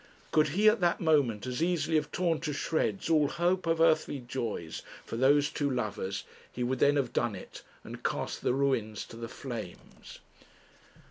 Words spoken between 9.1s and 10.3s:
the flames.